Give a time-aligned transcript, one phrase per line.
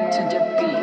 [0.00, 0.79] To the beat.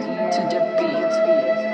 [0.00, 1.71] to defeat.